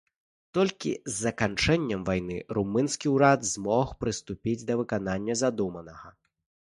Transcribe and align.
Толькі 0.57 0.91
з 1.09 1.11
заканчэннем 1.25 2.01
вайны 2.09 2.37
румынскі 2.59 3.07
ўрад 3.17 3.45
змог 3.53 3.95
прыступіць 4.05 4.59
да 4.71 4.79
выканання 4.81 5.33
задуманага. 5.43 6.07